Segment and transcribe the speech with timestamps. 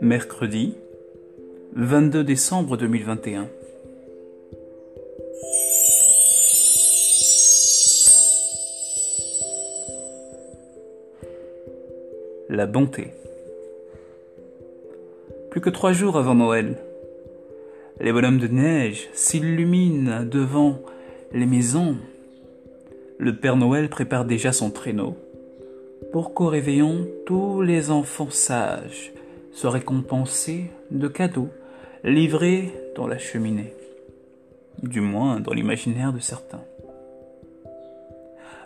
[0.00, 0.74] Mercredi
[1.74, 3.48] 22 décembre 2021.
[12.48, 13.08] La bonté.
[15.50, 16.76] Plus que trois jours avant Noël,
[18.00, 20.80] les bonhommes de neige s'illuminent devant
[21.32, 21.96] les maisons.
[23.18, 25.16] Le Père Noël prépare déjà son traîneau
[26.12, 29.12] pour qu'au réveillon, tous les enfants sages
[29.52, 31.50] soient récompensés de cadeaux
[32.04, 33.74] livrés dans la cheminée,
[34.82, 36.62] du moins dans l'imaginaire de certains.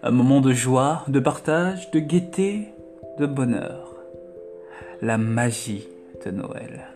[0.03, 2.69] Un moment de joie, de partage, de gaieté,
[3.19, 3.97] de bonheur.
[5.01, 5.89] La magie
[6.25, 6.93] de Noël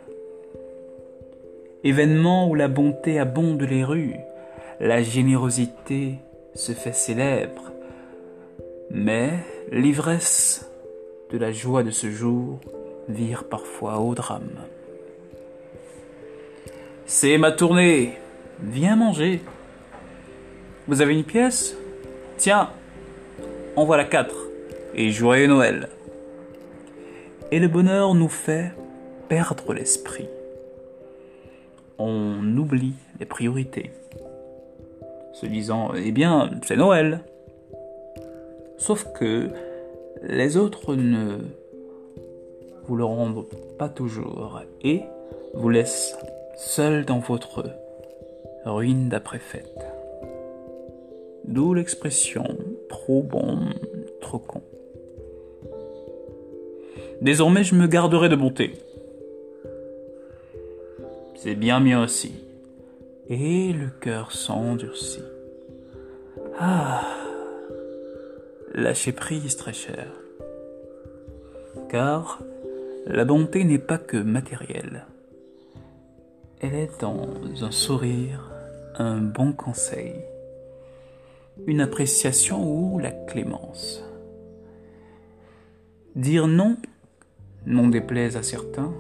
[1.87, 4.17] événement où la bonté abonde les rues,
[4.81, 6.17] la générosité
[6.57, 7.71] se fait célèbre,
[8.91, 9.31] mais
[9.71, 10.69] l'ivresse
[11.31, 12.59] de la joie de ce jour
[13.09, 14.59] vire parfois au drame.
[17.05, 18.19] C'est ma tournée,
[18.61, 19.41] viens manger.
[20.89, 21.77] Vous avez une pièce?
[22.37, 22.71] Tiens,
[23.77, 24.37] en voilà quatre,
[24.95, 25.89] et joyeux Noël.
[27.53, 28.73] Et le bonheur nous fait
[29.29, 30.29] perdre l'esprit
[31.99, 33.91] on oublie les priorités.
[35.41, 37.21] Se disant, eh bien, c'est Noël.
[38.79, 39.51] Sauf que
[40.23, 41.39] les autres ne
[42.85, 43.45] vous le rendent
[43.79, 45.03] pas toujours et
[45.55, 46.17] vous laissent
[46.57, 47.65] seul dans votre
[48.65, 49.87] ruine d'après-fête.
[51.45, 52.45] D'où l'expression
[52.89, 53.59] trop bon,
[54.21, 54.63] trop con.
[57.21, 58.73] Désormais, je me garderai de bonté
[61.47, 62.33] c'est bien mieux aussi.
[63.29, 65.25] Et le cœur s'endurcit.
[66.61, 67.03] Ah,
[68.73, 70.07] lâcher prise très cher.
[71.89, 72.41] Car
[73.07, 75.07] la bonté n'est pas que matérielle.
[76.61, 77.27] Elle est dans
[77.63, 78.51] un sourire,
[78.95, 80.15] un bon conseil,
[81.67, 84.05] une appréciation ou la clémence.
[86.15, 86.77] Dire non,
[87.67, 88.93] non déplaise à certains,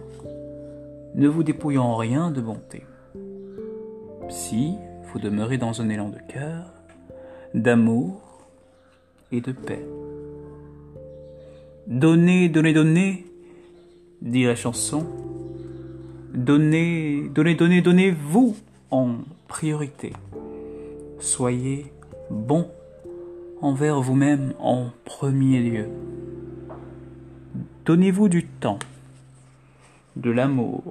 [1.14, 2.82] ne vous dépouillant en rien de bonté.
[4.28, 6.72] Si vous demeurez dans un élan de cœur,
[7.54, 8.46] d'amour
[9.32, 9.84] et de paix.
[11.86, 13.26] Donnez, donnez, donnez,
[14.20, 15.06] dit la chanson.
[16.34, 18.56] Donnez, donnez, donnez, donnez-vous
[18.90, 19.14] en
[19.48, 20.12] priorité.
[21.18, 21.92] Soyez
[22.30, 22.68] bon
[23.62, 25.88] envers vous-même en premier lieu.
[27.86, 28.80] Donnez-vous du temps,
[30.16, 30.82] de l'amour,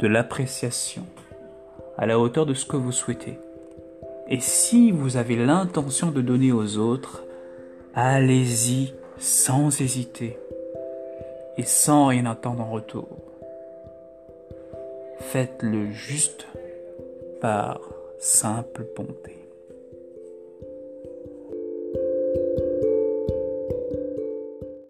[0.00, 1.06] de l'appréciation,
[1.98, 3.38] à la hauteur de ce que vous souhaitez.
[4.28, 7.24] Et si vous avez l'intention de donner aux autres,
[7.94, 10.38] allez-y sans hésiter
[11.56, 13.08] et sans rien attendre en retour.
[15.20, 16.46] Faites-le juste
[17.40, 17.80] par
[18.18, 19.45] simple bonté.